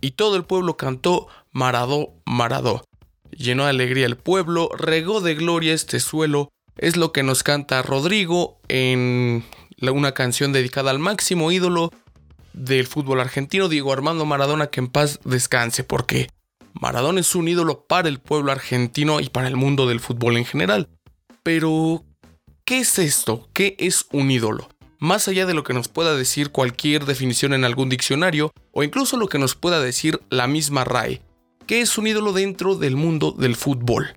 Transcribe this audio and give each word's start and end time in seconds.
Y 0.00 0.12
todo 0.12 0.36
el 0.36 0.44
pueblo 0.44 0.76
cantó 0.76 1.28
Maradó, 1.52 2.12
Maradó. 2.24 2.84
Llenó 3.30 3.64
de 3.64 3.70
alegría 3.70 4.06
el 4.06 4.16
pueblo, 4.16 4.70
regó 4.76 5.20
de 5.20 5.34
gloria 5.34 5.74
este 5.74 6.00
suelo. 6.00 6.50
Es 6.76 6.96
lo 6.96 7.12
que 7.12 7.22
nos 7.22 7.42
canta 7.42 7.82
Rodrigo 7.82 8.58
en 8.68 9.44
una 9.80 10.12
canción 10.12 10.52
dedicada 10.52 10.90
al 10.90 10.98
máximo 10.98 11.50
ídolo 11.50 11.90
del 12.52 12.86
fútbol 12.86 13.20
argentino, 13.20 13.68
Diego 13.68 13.92
Armando 13.92 14.24
Maradona, 14.24 14.68
que 14.68 14.80
en 14.80 14.88
paz 14.88 15.20
descanse, 15.24 15.84
porque 15.84 16.28
Maradona 16.72 17.20
es 17.20 17.34
un 17.34 17.48
ídolo 17.48 17.84
para 17.86 18.08
el 18.08 18.18
pueblo 18.20 18.52
argentino 18.52 19.20
y 19.20 19.28
para 19.28 19.48
el 19.48 19.56
mundo 19.56 19.86
del 19.86 20.00
fútbol 20.00 20.36
en 20.36 20.44
general. 20.44 20.88
Pero, 21.42 22.04
¿qué 22.64 22.80
es 22.80 22.98
esto? 22.98 23.48
¿Qué 23.52 23.76
es 23.78 24.06
un 24.12 24.30
ídolo? 24.30 24.68
Más 24.98 25.28
allá 25.28 25.46
de 25.46 25.54
lo 25.54 25.64
que 25.64 25.74
nos 25.74 25.88
pueda 25.88 26.16
decir 26.16 26.50
cualquier 26.50 27.04
definición 27.04 27.52
en 27.52 27.64
algún 27.64 27.88
diccionario 27.88 28.52
o 28.72 28.82
incluso 28.82 29.16
lo 29.16 29.28
que 29.28 29.38
nos 29.38 29.54
pueda 29.54 29.80
decir 29.80 30.20
la 30.30 30.46
misma 30.46 30.84
RAE. 30.84 31.20
¿Qué 31.66 31.80
es 31.80 31.98
un 31.98 32.06
ídolo 32.06 32.32
dentro 32.32 32.74
del 32.76 32.96
mundo 32.96 33.32
del 33.32 33.54
fútbol? 33.54 34.16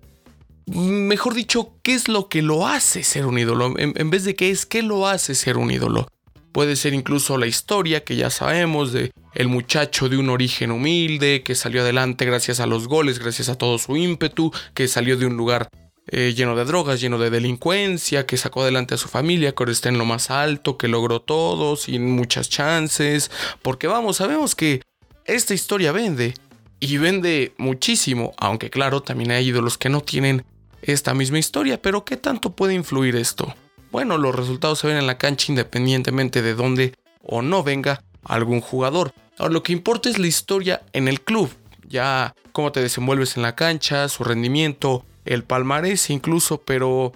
Mejor 0.66 1.34
dicho, 1.34 1.74
¿qué 1.82 1.94
es 1.94 2.08
lo 2.08 2.28
que 2.28 2.40
lo 2.40 2.66
hace 2.66 3.02
ser 3.02 3.26
un 3.26 3.38
ídolo? 3.38 3.74
En, 3.78 4.10
vez 4.10 4.24
de 4.24 4.34
qué 4.34 4.50
es, 4.50 4.64
¿qué 4.64 4.82
lo 4.82 5.06
hace 5.06 5.34
ser 5.34 5.58
un 5.58 5.70
ídolo? 5.70 6.08
Puede 6.52 6.76
ser 6.76 6.94
incluso 6.94 7.36
la 7.38 7.46
historia 7.46 8.04
que 8.04 8.16
ya 8.16 8.30
sabemos 8.30 8.92
de 8.92 9.10
el 9.34 9.48
muchacho 9.48 10.08
de 10.08 10.18
un 10.18 10.28
origen 10.28 10.70
humilde 10.70 11.42
que 11.42 11.54
salió 11.54 11.80
adelante 11.80 12.24
gracias 12.24 12.60
a 12.60 12.66
los 12.66 12.88
goles, 12.88 13.18
gracias 13.18 13.48
a 13.48 13.56
todo 13.56 13.78
su 13.78 13.96
ímpetu, 13.96 14.52
que 14.74 14.88
salió 14.88 15.16
de 15.16 15.26
un 15.26 15.36
lugar 15.36 15.68
eh, 16.08 16.34
lleno 16.34 16.56
de 16.56 16.64
drogas, 16.64 17.00
lleno 17.00 17.18
de 17.18 17.30
delincuencia, 17.30 18.26
que 18.26 18.36
sacó 18.36 18.62
adelante 18.62 18.94
a 18.94 18.98
su 18.98 19.08
familia, 19.08 19.52
que 19.52 19.62
ahora 19.62 19.72
está 19.72 19.88
en 19.88 19.98
lo 19.98 20.04
más 20.04 20.30
alto, 20.30 20.76
que 20.76 20.88
logró 20.88 21.20
todo, 21.20 21.76
sin 21.76 22.10
muchas 22.10 22.48
chances. 22.48 23.30
Porque 23.62 23.86
vamos, 23.86 24.16
sabemos 24.16 24.54
que 24.54 24.82
esta 25.24 25.54
historia 25.54 25.92
vende. 25.92 26.34
Y 26.80 26.98
vende 26.98 27.54
muchísimo, 27.58 28.32
aunque 28.38 28.68
claro, 28.68 29.02
también 29.02 29.30
hay 29.30 29.46
ídolos 29.46 29.78
que 29.78 29.88
no 29.88 30.00
tienen 30.00 30.44
esta 30.82 31.14
misma 31.14 31.38
historia, 31.38 31.80
pero 31.80 32.04
¿qué 32.04 32.16
tanto 32.16 32.50
puede 32.50 32.74
influir 32.74 33.14
esto? 33.14 33.54
Bueno, 33.92 34.18
los 34.18 34.34
resultados 34.34 34.80
se 34.80 34.88
ven 34.88 34.96
en 34.96 35.06
la 35.06 35.16
cancha 35.16 35.52
independientemente 35.52 36.42
de 36.42 36.54
dónde 36.54 36.94
o 37.22 37.40
no 37.40 37.62
venga 37.62 38.02
algún 38.24 38.60
jugador. 38.60 39.14
Ahora, 39.38 39.52
lo 39.52 39.62
que 39.62 39.72
importa 39.72 40.08
es 40.08 40.18
la 40.18 40.26
historia 40.26 40.82
en 40.92 41.06
el 41.06 41.20
club, 41.20 41.50
ya 41.86 42.34
cómo 42.50 42.72
te 42.72 42.82
desenvuelves 42.82 43.36
en 43.36 43.42
la 43.42 43.54
cancha, 43.54 44.08
su 44.08 44.24
rendimiento, 44.24 45.04
el 45.24 45.44
palmarés 45.44 46.10
incluso, 46.10 46.62
pero 46.62 47.12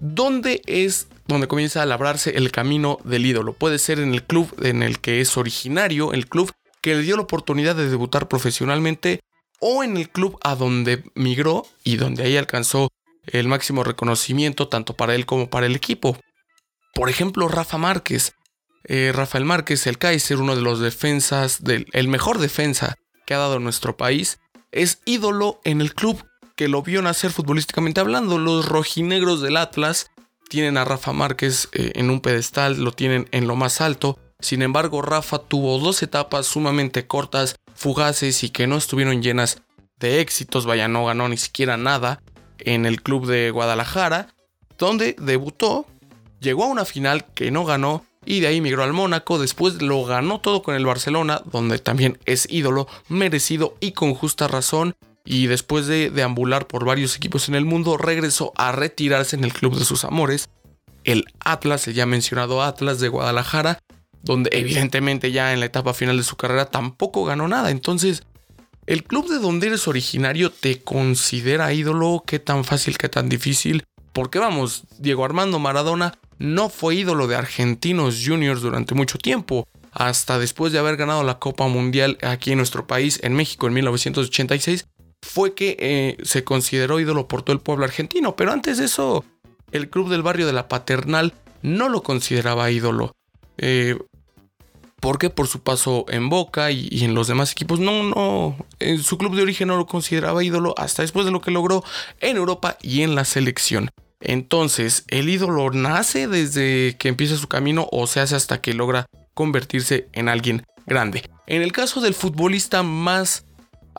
¿dónde 0.00 0.62
es 0.66 1.08
donde 1.26 1.48
comienza 1.48 1.82
a 1.82 1.86
labrarse 1.86 2.36
el 2.36 2.50
camino 2.50 2.98
del 3.04 3.26
ídolo? 3.26 3.52
Puede 3.52 3.78
ser 3.78 3.98
en 3.98 4.12
el 4.12 4.24
club 4.24 4.54
en 4.62 4.82
el 4.82 5.00
que 5.00 5.20
es 5.20 5.36
originario, 5.36 6.12
el 6.12 6.28
club 6.28 6.52
que 6.80 6.94
le 6.94 7.02
dio 7.02 7.16
la 7.16 7.22
oportunidad 7.22 7.76
de 7.76 7.88
debutar 7.88 8.28
profesionalmente, 8.28 9.20
o 9.60 9.84
en 9.84 9.96
el 9.96 10.10
club 10.10 10.38
a 10.42 10.56
donde 10.56 11.04
migró 11.14 11.64
y 11.84 11.96
donde 11.96 12.24
ahí 12.24 12.36
alcanzó 12.36 12.88
el 13.26 13.46
máximo 13.46 13.84
reconocimiento 13.84 14.68
tanto 14.68 14.94
para 14.94 15.14
él 15.14 15.24
como 15.24 15.48
para 15.48 15.66
el 15.66 15.76
equipo. 15.76 16.18
Por 16.94 17.08
ejemplo, 17.08 17.46
Rafa 17.48 17.78
Márquez. 17.78 18.34
Eh, 18.84 19.12
Rafael 19.14 19.44
Márquez, 19.44 19.86
el 19.86 19.98
Kaiser, 19.98 20.40
uno 20.40 20.56
de 20.56 20.62
los 20.62 20.80
defensas, 20.80 21.62
del, 21.62 21.86
el 21.92 22.08
mejor 22.08 22.38
defensa 22.38 22.96
que 23.24 23.34
ha 23.34 23.38
dado 23.38 23.60
nuestro 23.60 23.96
país, 23.96 24.40
es 24.72 25.00
ídolo 25.04 25.60
en 25.62 25.80
el 25.80 25.94
club 25.94 26.24
que 26.56 26.68
lo 26.68 26.82
vio 26.82 27.02
nacer 27.02 27.30
futbolísticamente 27.30 28.00
hablando. 28.00 28.38
Los 28.38 28.66
rojinegros 28.66 29.40
del 29.40 29.56
Atlas 29.56 30.10
tienen 30.48 30.76
a 30.76 30.84
Rafa 30.84 31.12
Márquez 31.12 31.68
eh, 31.72 31.92
en 31.94 32.10
un 32.10 32.20
pedestal, 32.20 32.82
lo 32.82 32.92
tienen 32.92 33.28
en 33.32 33.46
lo 33.46 33.56
más 33.56 33.80
alto. 33.80 34.18
Sin 34.40 34.62
embargo, 34.62 35.02
Rafa 35.02 35.38
tuvo 35.38 35.78
dos 35.78 36.02
etapas 36.02 36.46
sumamente 36.46 37.06
cortas, 37.06 37.56
fugaces 37.74 38.42
y 38.44 38.50
que 38.50 38.66
no 38.66 38.76
estuvieron 38.76 39.22
llenas 39.22 39.62
de 39.98 40.20
éxitos. 40.20 40.66
Vaya, 40.66 40.88
no 40.88 41.06
ganó 41.06 41.28
ni 41.28 41.36
siquiera 41.36 41.76
nada 41.76 42.22
en 42.58 42.86
el 42.86 43.02
club 43.02 43.26
de 43.26 43.50
Guadalajara, 43.50 44.34
donde 44.78 45.16
debutó, 45.18 45.86
llegó 46.40 46.64
a 46.64 46.68
una 46.68 46.84
final 46.84 47.26
que 47.34 47.50
no 47.50 47.64
ganó 47.64 48.04
y 48.24 48.40
de 48.40 48.48
ahí 48.48 48.60
migró 48.60 48.84
al 48.84 48.92
Mónaco, 48.92 49.38
después 49.38 49.82
lo 49.82 50.04
ganó 50.04 50.40
todo 50.40 50.62
con 50.62 50.74
el 50.74 50.86
Barcelona, 50.86 51.42
donde 51.44 51.78
también 51.78 52.18
es 52.24 52.46
ídolo, 52.50 52.86
merecido 53.08 53.76
y 53.80 53.92
con 53.92 54.14
justa 54.14 54.48
razón, 54.48 54.94
y 55.24 55.46
después 55.46 55.86
de 55.86 56.10
deambular 56.10 56.66
por 56.66 56.84
varios 56.84 57.16
equipos 57.16 57.48
en 57.48 57.54
el 57.54 57.64
mundo, 57.64 57.96
regresó 57.96 58.52
a 58.56 58.72
retirarse 58.72 59.36
en 59.36 59.44
el 59.44 59.52
club 59.52 59.78
de 59.78 59.84
sus 59.84 60.04
amores, 60.04 60.48
el 61.04 61.24
Atlas, 61.40 61.86
el 61.88 61.94
ya 61.94 62.06
mencionado 62.06 62.62
Atlas 62.62 63.00
de 63.00 63.08
Guadalajara, 63.08 63.78
donde 64.22 64.50
evidentemente 64.52 65.32
ya 65.32 65.52
en 65.52 65.60
la 65.60 65.66
etapa 65.66 65.94
final 65.94 66.16
de 66.16 66.22
su 66.22 66.36
carrera 66.36 66.66
tampoco 66.66 67.24
ganó 67.24 67.48
nada. 67.48 67.70
Entonces, 67.70 68.22
el 68.86 69.04
club 69.04 69.28
de 69.28 69.38
donde 69.38 69.68
eres 69.68 69.86
originario 69.88 70.50
te 70.50 70.80
considera 70.82 71.72
ídolo, 71.72 72.22
qué 72.26 72.38
tan 72.38 72.64
fácil, 72.64 72.98
qué 72.98 73.08
tan 73.08 73.28
difícil. 73.28 73.84
Porque 74.12 74.38
vamos, 74.38 74.84
Diego 74.98 75.24
Armando 75.24 75.58
Maradona 75.58 76.18
no 76.38 76.68
fue 76.68 76.96
ídolo 76.96 77.26
de 77.26 77.36
Argentinos 77.36 78.22
Juniors 78.24 78.60
durante 78.60 78.94
mucho 78.94 79.18
tiempo 79.18 79.66
hasta 79.92 80.38
después 80.38 80.72
de 80.72 80.78
haber 80.78 80.96
ganado 80.96 81.22
la 81.22 81.38
Copa 81.38 81.68
Mundial 81.68 82.18
aquí 82.22 82.52
en 82.52 82.58
nuestro 82.58 82.86
país, 82.86 83.20
en 83.22 83.34
México, 83.34 83.66
en 83.66 83.74
1986, 83.74 84.86
fue 85.22 85.54
que 85.54 85.76
eh, 85.78 86.16
se 86.24 86.44
consideró 86.44 87.00
ídolo 87.00 87.28
por 87.28 87.42
todo 87.42 87.54
el 87.54 87.62
pueblo 87.62 87.84
argentino. 87.84 88.36
Pero 88.36 88.52
antes 88.52 88.78
de 88.78 88.84
eso, 88.84 89.24
el 89.70 89.88
club 89.88 90.10
del 90.10 90.22
barrio 90.22 90.46
de 90.46 90.52
la 90.52 90.68
Paternal 90.68 91.32
no 91.62 91.88
lo 91.88 92.02
consideraba 92.02 92.70
ídolo. 92.70 93.14
Eh, 93.56 93.96
porque 95.00 95.30
por 95.30 95.48
su 95.48 95.60
paso 95.62 96.04
en 96.08 96.28
Boca 96.28 96.70
y, 96.70 96.88
y, 96.90 97.04
en 97.04 97.14
los 97.14 97.26
demás 97.26 97.50
equipos, 97.52 97.80
no, 97.80 98.04
no, 98.04 98.56
en 98.78 99.02
su 99.02 99.18
club 99.18 99.34
de 99.34 99.42
origen 99.42 99.68
no 99.68 99.76
lo 99.76 99.86
consideraba 99.86 100.44
ídolo 100.44 100.74
hasta 100.76 101.02
después 101.02 101.26
de 101.26 101.32
lo 101.32 101.40
que 101.40 101.50
logró 101.50 101.82
en 102.20 102.36
Europa 102.36 102.76
y 102.80 103.02
en 103.02 103.16
la 103.16 103.24
selección. 103.24 103.90
Entonces, 104.20 105.04
¿el 105.08 105.28
ídolo 105.28 105.70
nace 105.70 106.28
desde 106.28 106.96
que 106.98 107.08
empieza 107.08 107.36
su 107.36 107.48
camino 107.48 107.88
o 107.90 108.06
se 108.06 108.20
hace 108.20 108.36
hasta 108.36 108.60
que 108.60 108.74
logra 108.74 109.06
convertirse 109.34 110.08
en 110.12 110.28
alguien 110.28 110.64
grande? 110.86 111.28
En 111.48 111.62
el 111.62 111.72
caso 111.72 112.00
del 112.00 112.14
futbolista 112.14 112.84
más 112.84 113.44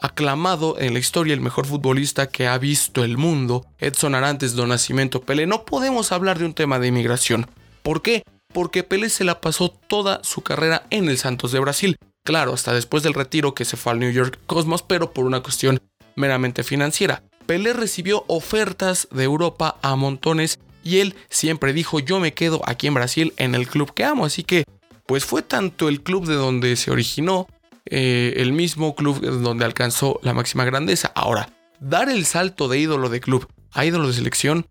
aclamado 0.02 0.80
en 0.80 0.94
la 0.94 1.00
historia 1.00 1.34
el 1.34 1.42
mejor 1.42 1.66
futbolista 1.66 2.28
que 2.28 2.48
ha 2.48 2.58
visto 2.58 3.04
el 3.04 3.18
mundo, 3.18 3.66
Edson 3.80 4.16
Arantes 4.16 4.54
do 4.54 4.68
Nascimento 4.68 5.22
Pelé, 5.22 5.48
no 5.48 5.66
podemos 5.66 6.12
hablar 6.12 6.40
de 6.40 6.46
un 6.46 6.54
tema 6.54 6.80
de 6.80 6.88
inmigración. 6.88 7.48
¿Por 7.82 8.02
qué? 8.02 8.24
Porque 8.54 8.84
Pelé 8.84 9.10
se 9.10 9.24
la 9.24 9.42
pasó 9.42 9.70
toda 9.70 10.24
su 10.24 10.42
carrera 10.42 10.86
en 10.90 11.10
el 11.10 11.18
Santos 11.18 11.52
de 11.52 11.60
Brasil. 11.60 11.98
Claro, 12.26 12.54
hasta 12.54 12.74
después 12.74 13.04
del 13.04 13.14
retiro 13.14 13.54
que 13.54 13.66
se 13.66 13.78
fue 13.78 13.92
al 13.92 14.00
New 14.00 14.12
York 14.12 14.40
Cosmos, 14.46 14.84
pero 14.84 15.12
por 15.12 15.26
una 15.26 15.42
cuestión 15.42 15.80
meramente 16.16 16.64
financiera. 16.64 17.24
Pelé 17.46 17.74
recibió 17.74 18.24
ofertas 18.28 19.08
de 19.12 19.24
Europa 19.24 19.78
a 19.82 19.96
montones 19.96 20.60
y 20.84 21.00
él 21.00 21.16
siempre 21.30 21.74
dijo 21.74 22.00
yo 22.00 22.20
me 22.20 22.34
quedo 22.34 22.62
aquí 22.66 22.88
en 22.88 22.94
Brasil 22.94 23.34
en 23.38 23.56
el 23.56 23.68
club 23.68 23.94
que 23.94 24.06
amo. 24.06 24.26
Así 24.26 24.44
que, 24.44 24.64
pues 25.06 25.26
fue 25.26 25.42
tanto 25.42 25.90
el 25.90 26.02
club 26.02 26.26
de 26.26 26.36
donde 26.36 26.76
se 26.76 26.92
originó 26.92 27.48
eh, 27.96 28.42
el 28.42 28.54
mismo 28.54 28.96
club 28.96 29.22
donde 29.22 29.66
alcanzó 29.66 30.20
la 30.24 30.34
máxima 30.34 30.66
grandeza. 30.66 31.12
Ahora, 31.14 31.50
dar 31.80 32.10
el 32.10 32.26
salto 32.26 32.68
de 32.68 32.80
ídolo 32.80 33.08
de 33.08 33.20
club 33.20 33.48
a 33.72 33.86
ídolo 33.86 34.08
de 34.08 34.16
selección, 34.16 34.66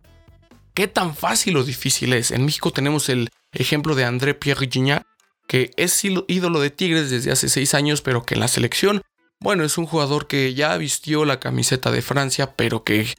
¿qué 0.74 0.88
tan 0.88 1.14
fácil 1.14 1.56
o 1.56 1.62
difícil 1.62 2.14
es? 2.14 2.32
En 2.32 2.44
México 2.44 2.72
tenemos 2.72 3.08
el 3.08 3.30
ejemplo 3.52 3.94
de 3.94 4.04
André 4.04 4.34
Pierre 4.34 4.68
Gignac, 4.68 5.06
que 5.46 5.70
es 5.76 6.04
ídolo 6.04 6.58
de 6.58 6.70
Tigres 6.70 7.10
desde 7.10 7.30
hace 7.30 7.48
seis 7.48 7.74
años, 7.74 8.02
pero 8.02 8.24
que 8.24 8.34
en 8.34 8.40
la 8.40 8.48
selección, 8.48 9.02
bueno, 9.38 9.62
es 9.62 9.78
un 9.78 9.86
jugador 9.86 10.26
que 10.26 10.52
ya 10.54 10.76
vistió 10.76 11.24
la 11.24 11.38
camiseta 11.38 11.92
de 11.92 12.02
Francia, 12.02 12.56
pero 12.56 12.82
que 12.82 13.14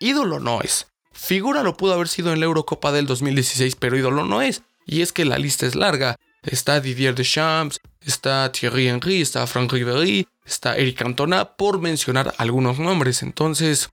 ídolo 0.00 0.40
no 0.40 0.60
es. 0.60 0.88
Figura 1.12 1.62
lo 1.62 1.76
pudo 1.76 1.94
haber 1.94 2.08
sido 2.08 2.32
en 2.32 2.40
la 2.40 2.46
Eurocopa 2.46 2.90
del 2.90 3.06
2016, 3.06 3.76
pero 3.76 3.96
ídolo 3.96 4.24
no 4.24 4.42
es. 4.42 4.62
Y 4.86 5.02
es 5.02 5.12
que 5.12 5.24
la 5.24 5.38
lista 5.38 5.66
es 5.66 5.76
larga. 5.76 6.16
Está 6.46 6.80
Didier 6.80 7.14
Deschamps, 7.14 7.80
está 8.00 8.50
Thierry 8.52 8.88
Henry, 8.88 9.20
está 9.20 9.46
Franck 9.46 9.72
Ribéry, 9.72 10.28
está 10.44 10.76
Eric 10.76 10.96
Cantona, 10.96 11.56
por 11.56 11.80
mencionar 11.80 12.34
algunos 12.38 12.78
nombres. 12.78 13.22
Entonces, 13.22 13.90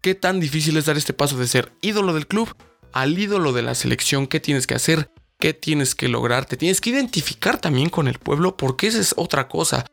¿qué 0.00 0.14
tan 0.14 0.40
difícil 0.40 0.76
es 0.76 0.86
dar 0.86 0.96
este 0.96 1.12
paso 1.12 1.36
de 1.36 1.46
ser 1.46 1.72
ídolo 1.82 2.14
del 2.14 2.26
club 2.26 2.54
al 2.92 3.18
ídolo 3.18 3.52
de 3.52 3.62
la 3.62 3.74
selección? 3.74 4.26
¿Qué 4.26 4.40
tienes 4.40 4.66
que 4.66 4.74
hacer? 4.74 5.10
¿Qué 5.38 5.52
tienes 5.52 5.94
que 5.94 6.08
lograr? 6.08 6.46
Te 6.46 6.56
tienes 6.56 6.80
que 6.80 6.90
identificar 6.90 7.60
también 7.60 7.90
con 7.90 8.08
el 8.08 8.18
pueblo 8.18 8.56
porque 8.56 8.86
esa 8.86 9.00
es 9.00 9.12
otra 9.18 9.48
cosa. 9.48 9.84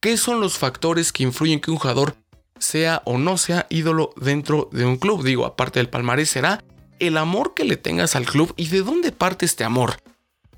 ¿Qué 0.00 0.16
son 0.16 0.40
los 0.40 0.56
factores 0.56 1.12
que 1.12 1.24
influyen 1.24 1.60
que 1.60 1.72
un 1.72 1.78
jugador 1.78 2.16
sea 2.58 3.02
o 3.04 3.18
no 3.18 3.38
sea 3.38 3.66
ídolo 3.70 4.12
dentro 4.16 4.68
de 4.72 4.84
un 4.84 4.96
club? 4.96 5.24
Digo, 5.24 5.46
aparte 5.46 5.80
del 5.80 5.88
palmarés, 5.88 6.30
será 6.30 6.62
el 7.00 7.16
amor 7.16 7.54
que 7.54 7.64
le 7.64 7.76
tengas 7.76 8.14
al 8.14 8.26
club 8.26 8.54
y 8.56 8.68
de 8.68 8.82
dónde 8.82 9.10
parte 9.10 9.44
este 9.44 9.64
amor. 9.64 9.96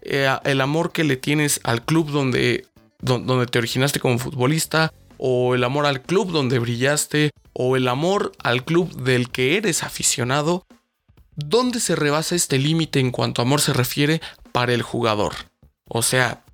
Eh, 0.05 0.29
el 0.45 0.61
amor 0.61 0.93
que 0.93 1.05
le 1.05 1.17
tienes 1.17 1.61
al 1.65 1.85
club 1.85 2.11
donde, 2.11 2.67
donde 3.01 3.47
te 3.47 3.59
originaste 3.59 4.01
como 4.01 4.19
futbolista, 4.19 4.93
o 5.17 5.55
el 5.55 5.65
amor 5.65 5.87
al 5.87 6.03
club 6.03 6.31
donde 6.31 6.59
brillaste, 6.59 7.31
o 7.53 7.77
el 7.77 7.89
amor 7.89 8.33
al 8.43 8.65
club 8.65 8.93
del 9.03 9.31
que 9.31 9.57
eres 9.57 9.83
aficionado, 9.83 10.67
¿dónde 11.37 11.81
se 11.81 11.97
rebasa 11.97 12.35
este 12.35 12.59
límite 12.59 13.01
en 13.01 13.11
cuanto 13.11 13.41
a 13.41 13.45
amor 13.45 13.61
se 13.61 13.73
refiere 13.73 14.21
para 14.53 14.75
el 14.75 14.83
jugador? 14.83 15.35
O 15.89 16.03
sea, 16.03 16.45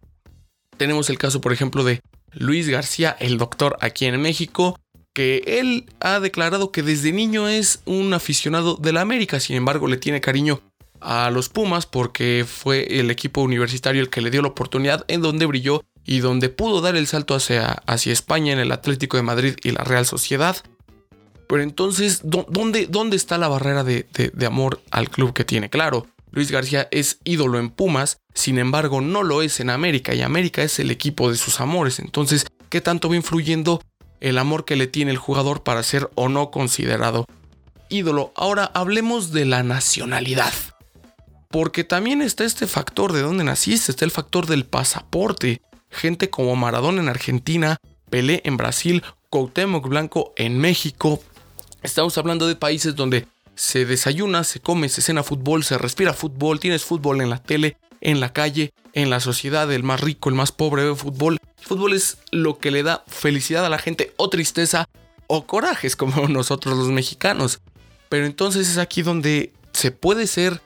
tenemos 0.76 1.10
el 1.10 1.18
caso, 1.18 1.40
por 1.40 1.52
ejemplo, 1.52 1.84
de 1.84 2.00
Luis 2.32 2.68
García, 2.68 3.16
el 3.18 3.38
doctor 3.38 3.76
aquí 3.80 4.06
en 4.06 4.20
México, 4.20 4.78
que 5.12 5.42
él 5.46 5.86
ha 6.00 6.20
declarado 6.20 6.70
que 6.70 6.82
desde 6.82 7.12
niño 7.12 7.48
es 7.48 7.82
un 7.84 8.14
aficionado 8.14 8.76
de 8.76 8.92
la 8.92 9.00
América, 9.00 9.40
sin 9.40 9.56
embargo 9.56 9.88
le 9.88 9.96
tiene 9.96 10.20
cariño 10.20 10.60
a 11.00 11.30
los 11.30 11.48
Pumas 11.48 11.86
porque 11.86 12.44
fue 12.46 13.00
el 13.00 13.10
equipo 13.10 13.42
universitario 13.42 14.02
el 14.02 14.10
que 14.10 14.20
le 14.20 14.30
dio 14.30 14.42
la 14.42 14.48
oportunidad 14.48 15.04
en 15.08 15.22
donde 15.22 15.46
brilló 15.46 15.82
y 16.04 16.20
donde 16.20 16.48
pudo 16.48 16.80
dar 16.80 16.96
el 16.96 17.06
salto 17.06 17.34
hacia, 17.34 17.82
hacia 17.86 18.12
España 18.12 18.52
en 18.52 18.58
el 18.58 18.72
Atlético 18.72 19.16
de 19.16 19.22
Madrid 19.22 19.56
y 19.62 19.70
la 19.70 19.84
Real 19.84 20.06
Sociedad. 20.06 20.56
Pero 21.48 21.62
entonces, 21.62 22.20
¿dónde, 22.24 22.86
dónde 22.86 23.16
está 23.16 23.36
la 23.38 23.48
barrera 23.48 23.82
de, 23.84 24.06
de 24.12 24.46
amor 24.46 24.80
al 24.90 25.10
club 25.10 25.32
que 25.32 25.44
tiene? 25.44 25.68
Claro, 25.68 26.06
Luis 26.32 26.50
García 26.50 26.88
es 26.90 27.18
ídolo 27.24 27.58
en 27.58 27.70
Pumas, 27.70 28.18
sin 28.34 28.58
embargo 28.58 29.00
no 29.00 29.22
lo 29.22 29.42
es 29.42 29.60
en 29.60 29.70
América 29.70 30.14
y 30.14 30.22
América 30.22 30.62
es 30.62 30.78
el 30.78 30.90
equipo 30.90 31.30
de 31.30 31.36
sus 31.36 31.60
amores. 31.60 31.98
Entonces, 31.98 32.46
¿qué 32.68 32.80
tanto 32.80 33.08
va 33.08 33.16
influyendo 33.16 33.82
el 34.20 34.38
amor 34.38 34.64
que 34.64 34.76
le 34.76 34.86
tiene 34.86 35.10
el 35.10 35.18
jugador 35.18 35.62
para 35.62 35.82
ser 35.82 36.08
o 36.14 36.28
no 36.28 36.50
considerado 36.50 37.26
ídolo? 37.88 38.32
Ahora 38.36 38.70
hablemos 38.74 39.32
de 39.32 39.44
la 39.44 39.62
nacionalidad. 39.62 40.52
Porque 41.52 41.82
también 41.82 42.22
está 42.22 42.44
este 42.44 42.68
factor 42.68 43.12
de 43.12 43.22
dónde 43.22 43.42
naciste, 43.42 43.90
está 43.90 44.04
el 44.04 44.12
factor 44.12 44.46
del 44.46 44.66
pasaporte. 44.66 45.60
Gente 45.90 46.30
como 46.30 46.54
Maradona 46.54 47.02
en 47.02 47.08
Argentina, 47.08 47.78
Pelé 48.08 48.40
en 48.44 48.56
Brasil, 48.56 49.02
Cuauhtémoc 49.30 49.88
Blanco 49.88 50.32
en 50.36 50.58
México. 50.58 51.20
Estamos 51.82 52.16
hablando 52.18 52.46
de 52.46 52.54
países 52.54 52.94
donde 52.94 53.26
se 53.56 53.84
desayuna, 53.84 54.44
se 54.44 54.60
come, 54.60 54.88
se 54.88 55.02
cena 55.02 55.24
fútbol, 55.24 55.64
se 55.64 55.76
respira 55.76 56.12
fútbol, 56.12 56.60
tienes 56.60 56.84
fútbol 56.84 57.20
en 57.20 57.30
la 57.30 57.42
tele, 57.42 57.76
en 58.00 58.20
la 58.20 58.32
calle, 58.32 58.72
en 58.92 59.10
la 59.10 59.18
sociedad, 59.18 59.72
el 59.72 59.82
más 59.82 60.00
rico, 60.00 60.28
el 60.28 60.36
más 60.36 60.52
pobre 60.52 60.84
ve 60.84 60.94
fútbol. 60.94 61.38
Fútbol 61.60 61.94
es 61.94 62.18
lo 62.30 62.58
que 62.58 62.70
le 62.70 62.84
da 62.84 63.02
felicidad 63.08 63.66
a 63.66 63.70
la 63.70 63.78
gente 63.78 64.14
o 64.18 64.30
tristeza 64.30 64.88
o 65.26 65.48
corajes 65.48 65.96
como 65.96 66.28
nosotros 66.28 66.78
los 66.78 66.90
mexicanos. 66.90 67.58
Pero 68.08 68.26
entonces 68.26 68.68
es 68.68 68.78
aquí 68.78 69.02
donde 69.02 69.52
se 69.72 69.90
puede 69.90 70.28
ser 70.28 70.60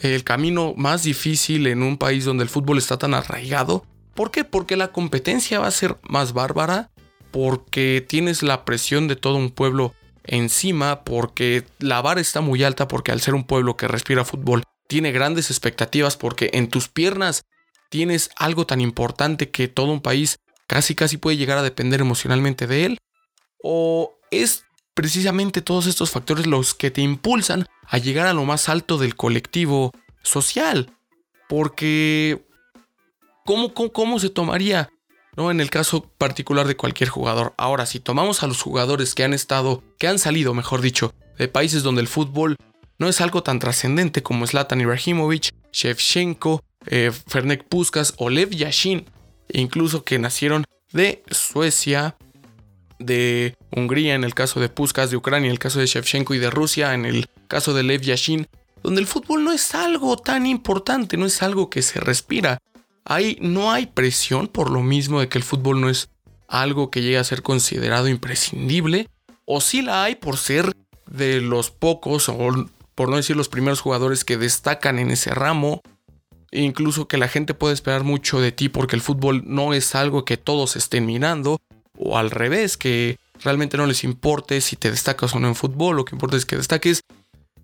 el 0.00 0.24
camino 0.24 0.74
más 0.76 1.02
difícil 1.02 1.66
en 1.66 1.82
un 1.82 1.96
país 1.96 2.24
donde 2.24 2.44
el 2.44 2.50
fútbol 2.50 2.78
está 2.78 2.98
tan 2.98 3.14
arraigado. 3.14 3.84
¿Por 4.14 4.30
qué? 4.30 4.44
Porque 4.44 4.76
la 4.76 4.92
competencia 4.92 5.60
va 5.60 5.66
a 5.66 5.72
ser 5.72 5.98
más 6.02 6.32
bárbara, 6.32 6.90
porque 7.30 8.04
tienes 8.06 8.42
la 8.42 8.64
presión 8.64 9.08
de 9.08 9.16
todo 9.16 9.36
un 9.36 9.50
pueblo 9.50 9.94
encima, 10.24 11.04
porque 11.04 11.64
la 11.78 12.02
vara 12.02 12.20
está 12.20 12.40
muy 12.40 12.62
alta, 12.62 12.88
porque 12.88 13.12
al 13.12 13.20
ser 13.20 13.34
un 13.34 13.44
pueblo 13.44 13.76
que 13.76 13.88
respira 13.88 14.24
fútbol, 14.24 14.62
tiene 14.88 15.12
grandes 15.12 15.50
expectativas, 15.50 16.16
porque 16.16 16.50
en 16.54 16.68
tus 16.68 16.88
piernas 16.88 17.42
tienes 17.90 18.30
algo 18.36 18.66
tan 18.66 18.80
importante 18.80 19.50
que 19.50 19.68
todo 19.68 19.92
un 19.92 20.00
país 20.00 20.38
casi 20.66 20.94
casi 20.94 21.16
puede 21.16 21.36
llegar 21.36 21.58
a 21.58 21.62
depender 21.62 22.00
emocionalmente 22.00 22.66
de 22.66 22.86
él. 22.86 22.98
O 23.62 24.18
es 24.30 24.64
precisamente 24.94 25.62
todos 25.62 25.86
estos 25.86 26.10
factores 26.10 26.46
los 26.46 26.74
que 26.74 26.90
te 26.90 27.00
impulsan 27.00 27.66
a 27.86 27.98
llegar 27.98 28.26
a 28.26 28.34
lo 28.34 28.44
más 28.44 28.68
alto 28.68 28.98
del 28.98 29.16
colectivo 29.16 29.92
social. 30.22 30.92
Porque, 31.48 32.44
¿cómo, 33.44 33.74
cómo, 33.74 34.18
se 34.18 34.30
tomaría? 34.30 34.90
¿no? 35.36 35.50
En 35.50 35.60
el 35.60 35.70
caso 35.70 36.02
particular 36.18 36.66
de 36.66 36.76
cualquier 36.76 37.08
jugador. 37.08 37.54
Ahora, 37.56 37.86
si 37.86 38.00
tomamos 38.00 38.42
a 38.42 38.46
los 38.46 38.62
jugadores 38.62 39.14
que 39.14 39.24
han 39.24 39.34
estado, 39.34 39.82
que 39.98 40.06
han 40.06 40.18
salido, 40.18 40.54
mejor 40.54 40.80
dicho, 40.80 41.12
de 41.38 41.48
países 41.48 41.82
donde 41.82 42.02
el 42.02 42.08
fútbol 42.08 42.56
no 42.98 43.08
es 43.08 43.20
algo 43.20 43.42
tan 43.42 43.58
trascendente 43.58 44.22
como 44.22 44.46
Zlatan 44.46 44.80
Ibrahimovic, 44.80 45.54
Shevchenko, 45.72 46.62
eh, 46.86 47.10
Fernek 47.26 47.64
Puskas 47.64 48.14
o 48.18 48.30
Yashin, 48.30 49.06
incluso 49.52 50.04
que 50.04 50.18
nacieron 50.18 50.64
de 50.92 51.22
Suecia, 51.30 52.16
de 52.98 53.54
Hungría 53.74 54.14
en 54.14 54.24
el 54.24 54.34
caso 54.34 54.60
de 54.60 54.68
Puskas, 54.68 55.10
de 55.10 55.16
Ucrania 55.16 55.46
en 55.46 55.52
el 55.52 55.58
caso 55.58 55.78
de 55.78 55.86
Shevchenko 55.86 56.34
y 56.34 56.38
de 56.38 56.50
Rusia 56.50 56.94
en 56.94 57.04
el 57.04 57.28
caso 57.48 57.72
de 57.74 57.82
Lev 57.82 58.02
Yashin, 58.02 58.48
donde 58.82 59.00
el 59.00 59.06
fútbol 59.06 59.44
no 59.44 59.52
es 59.52 59.74
algo 59.74 60.16
tan 60.16 60.46
importante, 60.46 61.16
no 61.16 61.26
es 61.26 61.42
algo 61.42 61.70
que 61.70 61.82
se 61.82 62.00
respira. 62.00 62.58
Ahí 63.04 63.38
no 63.40 63.72
hay 63.72 63.86
presión 63.86 64.48
por 64.48 64.70
lo 64.70 64.82
mismo 64.82 65.20
de 65.20 65.28
que 65.28 65.38
el 65.38 65.44
fútbol 65.44 65.80
no 65.80 65.88
es 65.88 66.10
algo 66.48 66.90
que 66.90 67.02
llegue 67.02 67.18
a 67.18 67.24
ser 67.24 67.42
considerado 67.42 68.08
imprescindible, 68.08 69.08
o 69.44 69.60
sí 69.60 69.82
la 69.82 70.04
hay 70.04 70.16
por 70.16 70.36
ser 70.36 70.72
de 71.06 71.40
los 71.40 71.70
pocos, 71.70 72.28
o 72.28 72.36
por 72.94 73.08
no 73.08 73.16
decir 73.16 73.36
los 73.36 73.48
primeros 73.48 73.80
jugadores 73.80 74.24
que 74.24 74.36
destacan 74.36 74.98
en 74.98 75.10
ese 75.10 75.30
ramo, 75.30 75.80
incluso 76.50 77.06
que 77.06 77.18
la 77.18 77.28
gente 77.28 77.54
puede 77.54 77.74
esperar 77.74 78.02
mucho 78.02 78.40
de 78.40 78.52
ti 78.52 78.68
porque 78.68 78.96
el 78.96 79.02
fútbol 79.02 79.42
no 79.46 79.74
es 79.74 79.94
algo 79.94 80.24
que 80.24 80.36
todos 80.36 80.76
estén 80.76 81.06
mirando, 81.06 81.60
o 81.96 82.18
al 82.18 82.30
revés, 82.30 82.76
que 82.76 83.18
realmente 83.42 83.76
no 83.76 83.86
les 83.86 84.04
importe 84.04 84.60
si 84.60 84.76
te 84.76 84.90
destacas 84.90 85.34
o 85.34 85.40
no 85.40 85.48
en 85.48 85.54
fútbol, 85.54 85.96
lo 85.96 86.04
que 86.04 86.14
importa 86.14 86.36
es 86.36 86.46
que 86.46 86.56
destaques. 86.56 87.00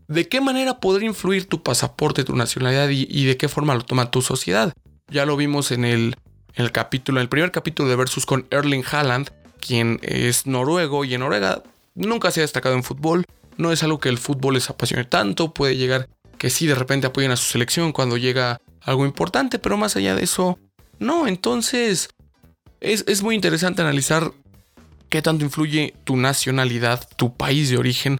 ¿De 0.08 0.28
qué 0.28 0.40
manera 0.40 0.78
podría 0.78 1.08
influir 1.08 1.48
tu 1.48 1.62
pasaporte, 1.62 2.24
tu 2.24 2.36
nacionalidad 2.36 2.88
y, 2.90 3.24
de 3.24 3.36
qué 3.36 3.48
forma 3.48 3.74
lo 3.74 3.82
toma 3.82 4.10
tu 4.10 4.22
sociedad? 4.22 4.72
Ya 5.08 5.26
lo 5.26 5.36
vimos 5.36 5.72
en 5.72 5.84
el, 5.84 6.16
en 6.54 6.64
el 6.64 6.72
capítulo, 6.72 7.18
en 7.18 7.22
el 7.22 7.28
primer 7.28 7.50
capítulo 7.50 7.88
de 7.88 7.96
Versus 7.96 8.24
con 8.24 8.46
Erling 8.50 8.84
Haaland, 8.88 9.30
quien 9.60 9.98
es 10.02 10.46
noruego 10.46 11.04
y 11.04 11.14
en 11.14 11.20
Noruega 11.20 11.62
nunca 11.94 12.30
se 12.30 12.40
ha 12.40 12.42
destacado 12.42 12.76
en 12.76 12.84
fútbol. 12.84 13.24
No 13.56 13.72
es 13.72 13.82
algo 13.82 13.98
que 13.98 14.08
el 14.08 14.18
fútbol 14.18 14.54
les 14.54 14.70
apasione 14.70 15.04
tanto, 15.04 15.52
puede 15.52 15.76
llegar 15.76 16.08
que 16.38 16.50
sí 16.50 16.66
de 16.66 16.74
repente 16.74 17.06
apoyen 17.06 17.30
a 17.30 17.36
su 17.36 17.44
selección 17.44 17.92
cuando 17.92 18.16
llega 18.16 18.60
algo 18.82 19.06
importante, 19.06 19.58
pero 19.58 19.76
más 19.76 19.96
allá 19.96 20.14
de 20.14 20.22
eso, 20.22 20.58
no. 20.98 21.26
Entonces, 21.26 22.10
es, 22.80 23.22
muy 23.22 23.34
interesante 23.34 23.82
analizar 23.82 24.32
qué 25.16 25.22
tanto 25.22 25.46
influye 25.46 25.94
tu 26.04 26.18
nacionalidad, 26.18 27.08
tu 27.16 27.34
país 27.34 27.70
de 27.70 27.78
origen, 27.78 28.18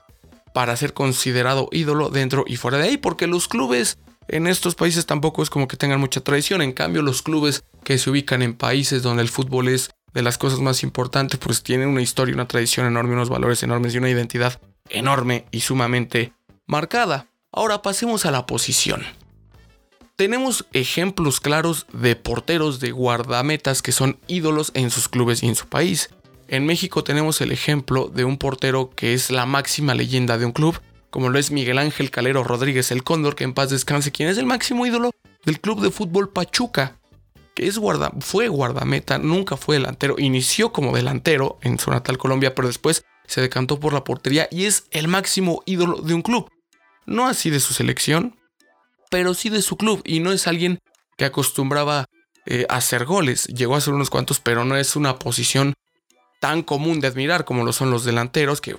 para 0.55 0.75
ser 0.79 0.95
considerado 0.95 1.69
ídolo 1.71 2.09
dentro 2.09 2.47
y 2.47 2.57
fuera 2.57 2.79
de 2.79 2.85
ahí, 2.85 2.97
porque 2.97 3.27
los 3.27 3.49
clubes 3.49 3.99
en 4.29 4.47
estos 4.47 4.77
países 4.77 5.05
tampoco 5.05 5.43
es 5.43 5.51
como 5.51 5.69
que 5.69 5.77
tengan 5.77 6.01
mucha 6.01 6.23
tradición, 6.23 6.63
en 6.63 6.73
cambio 6.73 7.03
los 7.03 7.21
clubes 7.21 7.65
que 7.85 7.99
se 7.99 8.09
ubican 8.09 8.41
en 8.41 8.55
países 8.55 9.03
donde 9.03 9.23
el 9.23 9.29
fútbol 9.29 9.69
es 9.69 9.91
de 10.15 10.23
las 10.23 10.39
cosas 10.39 10.61
más 10.61 10.83
importantes, 10.83 11.39
pues 11.39 11.63
tienen 11.63 11.89
una 11.89 12.01
historia, 12.01 12.35
una 12.35 12.49
tradición 12.49 12.87
enorme, 12.87 13.13
unos 13.13 13.29
valores 13.29 13.63
enormes 13.63 13.95
y 13.95 13.99
una 13.99 14.09
identidad 14.09 14.59
enorme 14.89 15.45
y 15.51 15.61
sumamente 15.61 16.33
marcada. 16.67 17.27
Ahora 17.53 17.83
pasemos 17.83 18.25
a 18.25 18.31
la 18.31 18.47
posición 18.47 19.05
tenemos 20.17 20.65
ejemplos 20.73 21.41
claros 21.41 21.87
de 21.93 22.17
porteros 22.17 22.81
de 22.81 22.91
guardametas 22.91 23.83
que 23.83 23.93
son 23.93 24.19
ídolos 24.29 24.71
en 24.73 24.91
sus 24.91 25.11
clubes 25.11 25.43
y 25.43 25.49
en 25.49 25.57
su 25.57 25.67
país. 25.67 26.09
En 26.49 26.65
México 26.65 27.03
tenemos 27.03 27.41
el 27.41 27.51
ejemplo 27.51 28.09
de 28.09 28.25
un 28.25 28.39
portero 28.39 28.91
que 28.91 29.15
es 29.15 29.31
la 29.31 29.47
máxima 29.47 29.95
leyenda 29.95 30.39
de 30.39 30.47
un 30.47 30.53
club, 30.53 30.81
como 31.11 31.29
lo 31.29 31.39
es 31.39 31.51
Miguel 31.51 31.79
Ángel 31.79 32.11
Calero 32.11 32.45
Rodríguez 32.45 32.93
el 32.93 33.03
Cóndor, 33.03 33.35
que 33.35 33.45
en 33.45 33.53
paz 33.53 33.71
descanse, 33.71 34.13
quien 34.13 34.29
es 34.29 34.39
el 34.39 34.47
máximo 34.47 34.87
ídolo 34.87 35.11
del 35.45 35.61
club 35.61 35.81
de 35.81 35.91
fútbol 35.91 36.29
Pachuca, 36.29 36.99
que 37.55 37.67
es 37.67 37.79
guarda, 37.79 38.13
fue 38.21 38.47
guardameta, 38.49 39.19
nunca 39.19 39.57
fue 39.57 39.77
delantero, 39.77 40.17
inició 40.19 40.73
como 40.73 40.95
delantero 40.95 41.59
en 41.63 41.81
su 41.81 41.91
natal 41.91 42.19
Colombia, 42.19 42.55
pero 42.55 42.69
después 42.69 43.05
se 43.27 43.41
decantó 43.41 43.81
por 43.81 43.93
la 43.93 44.05
portería 44.05 44.47
y 44.53 44.67
es 44.67 44.85
el 44.93 45.09
máximo 45.09 45.63
ídolo 45.67 46.01
de 46.01 46.15
un 46.15 46.23
club. 46.23 46.49
No 47.07 47.27
así 47.27 47.51
de 47.51 47.61
su 47.61 47.75
selección, 47.75 48.37
pero 49.11 49.35
sí 49.35 49.49
de 49.49 49.63
su 49.63 49.77
club 49.77 50.01
y 50.05 50.21
no 50.21 50.33
es 50.33 50.47
alguien 50.47 50.79
que 51.17 51.25
acostumbraba 51.25 52.07
eh, 52.45 52.67
a 52.69 52.77
hacer 52.77 53.05
goles. 53.05 53.47
Llegó 53.47 53.75
a 53.75 53.79
hacer 53.79 53.95
unos 53.95 54.11
cuantos, 54.11 54.39
pero 54.39 54.65
no 54.65 54.77
es 54.77 54.95
una 54.95 55.19
posición 55.19 55.75
tan 56.41 56.63
común 56.63 57.01
de 57.01 57.09
admirar 57.09 57.45
como 57.45 57.65
lo 57.65 57.73
son 57.73 57.91
los 57.91 58.05
delanteros, 58.05 58.61
que 58.61 58.77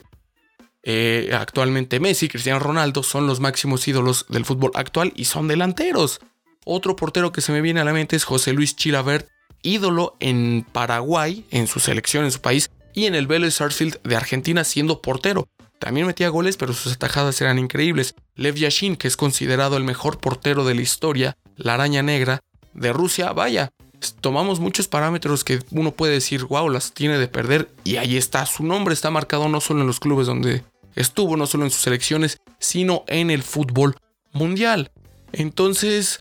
eh, 0.83 1.31
actualmente 1.33 1.99
Messi 1.99 2.27
y 2.27 2.29
Cristiano 2.29 2.59
Ronaldo 2.59 3.03
son 3.03 3.27
los 3.27 3.39
máximos 3.39 3.87
ídolos 3.87 4.25
del 4.29 4.45
fútbol 4.45 4.71
actual 4.75 5.11
y 5.15 5.25
son 5.25 5.47
delanteros. 5.47 6.19
Otro 6.65 6.95
portero 6.95 7.31
que 7.31 7.41
se 7.41 7.51
me 7.51 7.61
viene 7.61 7.79
a 7.79 7.85
la 7.85 7.93
mente 7.93 8.15
es 8.15 8.23
José 8.23 8.53
Luis 8.53 8.75
Chilabert, 8.75 9.27
ídolo 9.61 10.15
en 10.19 10.65
Paraguay, 10.71 11.45
en 11.51 11.67
su 11.67 11.79
selección, 11.79 12.25
en 12.25 12.31
su 12.31 12.41
país, 12.41 12.69
y 12.93 13.05
en 13.05 13.15
el 13.15 13.27
Vélez 13.27 13.55
Sarsfield 13.55 14.01
de 14.03 14.15
Argentina 14.15 14.63
siendo 14.63 15.01
portero. 15.01 15.47
También 15.79 16.07
metía 16.07 16.29
goles, 16.29 16.57
pero 16.57 16.73
sus 16.73 16.93
atajadas 16.93 17.39
eran 17.41 17.59
increíbles. 17.59 18.15
Lev 18.35 18.55
Yashin, 18.55 18.95
que 18.95 19.07
es 19.07 19.15
considerado 19.15 19.77
el 19.77 19.83
mejor 19.83 20.19
portero 20.19 20.65
de 20.65 20.73
la 20.73 20.81
historia, 20.81 21.37
la 21.55 21.75
araña 21.75 22.01
negra 22.01 22.39
de 22.73 22.93
Rusia, 22.93 23.31
vaya, 23.33 23.71
tomamos 24.19 24.59
muchos 24.59 24.87
parámetros 24.87 25.43
que 25.43 25.59
uno 25.71 25.91
puede 25.91 26.13
decir, 26.13 26.45
wow, 26.45 26.69
las 26.69 26.93
tiene 26.93 27.17
de 27.17 27.27
perder 27.27 27.69
y 27.83 27.97
ahí 27.97 28.17
está, 28.17 28.45
su 28.45 28.63
nombre 28.63 28.93
está 28.93 29.11
marcado 29.11 29.49
no 29.49 29.61
solo 29.61 29.81
en 29.81 29.87
los 29.87 29.99
clubes 29.99 30.27
donde 30.27 30.63
estuvo, 30.95 31.37
no 31.37 31.47
solo 31.47 31.65
en 31.65 31.71
sus 31.71 31.81
selecciones, 31.81 32.37
sino 32.59 33.03
en 33.07 33.31
el 33.31 33.43
fútbol 33.43 33.95
mundial. 34.33 34.91
Entonces, 35.31 36.19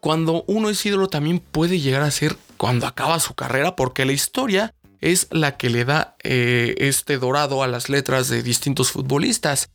cuando 0.00 0.44
uno 0.46 0.68
es 0.68 0.84
ídolo 0.84 1.08
también 1.08 1.38
puede 1.38 1.78
llegar 1.78 2.02
a 2.02 2.10
ser 2.10 2.36
cuando 2.56 2.86
acaba 2.86 3.20
su 3.20 3.34
carrera, 3.34 3.76
porque 3.76 4.04
la 4.04 4.12
historia 4.12 4.74
es 5.00 5.28
la 5.30 5.56
que 5.56 5.68
le 5.68 5.84
da 5.84 6.16
eh, 6.22 6.74
este 6.78 7.18
dorado 7.18 7.62
a 7.62 7.68
las 7.68 7.88
letras 7.88 8.28
de 8.28 8.42
distintos 8.42 8.92
futbolistas. 8.92 9.70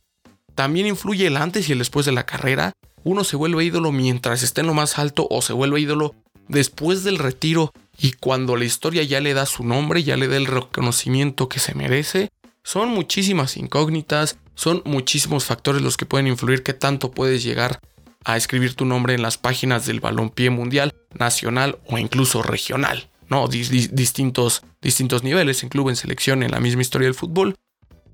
También 0.54 0.86
influye 0.86 1.26
el 1.26 1.36
antes 1.36 1.68
y 1.68 1.72
el 1.72 1.78
después 1.78 2.06
de 2.06 2.12
la 2.12 2.26
carrera. 2.26 2.72
Uno 3.04 3.24
se 3.24 3.36
vuelve 3.36 3.64
ídolo 3.64 3.92
mientras 3.92 4.42
está 4.42 4.62
en 4.62 4.66
lo 4.66 4.74
más 4.74 4.98
alto 4.98 5.28
o 5.30 5.40
se 5.42 5.52
vuelve 5.52 5.80
ídolo 5.80 6.14
después 6.48 7.04
del 7.04 7.18
retiro 7.18 7.72
y 7.98 8.12
cuando 8.12 8.56
la 8.56 8.64
historia 8.64 9.02
ya 9.02 9.20
le 9.20 9.34
da 9.34 9.46
su 9.46 9.64
nombre, 9.64 10.02
ya 10.02 10.16
le 10.16 10.28
da 10.28 10.36
el 10.36 10.46
reconocimiento 10.46 11.48
que 11.48 11.58
se 11.58 11.74
merece. 11.74 12.30
Son 12.62 12.88
muchísimas 12.88 13.56
incógnitas, 13.56 14.38
son 14.54 14.82
muchísimos 14.84 15.44
factores 15.44 15.82
los 15.82 15.96
que 15.96 16.06
pueden 16.06 16.26
influir 16.26 16.62
que 16.62 16.74
tanto 16.74 17.10
puedes 17.10 17.42
llegar 17.42 17.80
a 18.24 18.36
escribir 18.36 18.74
tu 18.74 18.84
nombre 18.84 19.14
en 19.14 19.22
las 19.22 19.38
páginas 19.38 19.86
del 19.86 20.00
balompié 20.00 20.50
mundial, 20.50 20.94
nacional 21.18 21.78
o 21.86 21.98
incluso 21.98 22.42
regional. 22.42 23.08
¿no? 23.28 23.46
distintos, 23.48 24.62
distintos 24.80 25.22
niveles 25.22 25.62
en 25.62 25.68
club, 25.68 25.90
en 25.90 25.96
selección, 25.96 26.42
en 26.42 26.50
la 26.50 26.60
misma 26.60 26.82
historia 26.82 27.06
del 27.06 27.14
fútbol. 27.14 27.56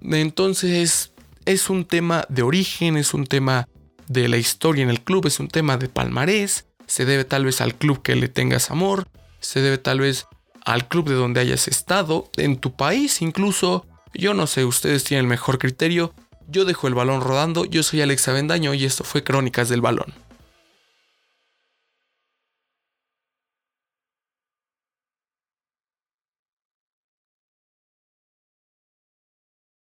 Entonces, 0.02 1.12
es 1.44 1.70
un 1.70 1.84
tema 1.84 2.26
de 2.28 2.42
origen, 2.42 2.96
es 2.96 3.14
un 3.14 3.26
tema 3.26 3.68
de 4.08 4.28
la 4.28 4.36
historia 4.36 4.82
en 4.82 4.90
el 4.90 5.00
club, 5.00 5.26
es 5.26 5.40
un 5.40 5.48
tema 5.48 5.76
de 5.76 5.88
palmarés, 5.88 6.66
se 6.86 7.04
debe 7.04 7.24
tal 7.24 7.44
vez 7.44 7.60
al 7.60 7.74
club 7.74 8.02
que 8.02 8.16
le 8.16 8.28
tengas 8.28 8.70
amor, 8.70 9.06
se 9.40 9.60
debe 9.60 9.78
tal 9.78 10.00
vez 10.00 10.26
al 10.64 10.88
club 10.88 11.08
de 11.08 11.14
donde 11.14 11.40
hayas 11.40 11.68
estado, 11.68 12.30
en 12.36 12.56
tu 12.56 12.74
país 12.74 13.20
incluso, 13.22 13.86
yo 14.14 14.34
no 14.34 14.46
sé, 14.46 14.64
ustedes 14.64 15.04
tienen 15.04 15.26
el 15.26 15.30
mejor 15.30 15.58
criterio, 15.58 16.14
yo 16.48 16.64
dejo 16.64 16.88
el 16.88 16.94
balón 16.94 17.20
rodando, 17.20 17.64
yo 17.64 17.82
soy 17.82 18.02
Alex 18.02 18.28
Avendaño 18.28 18.74
y 18.74 18.84
esto 18.84 19.04
fue 19.04 19.24
Crónicas 19.24 19.68
del 19.68 19.80
Balón. 19.80 20.12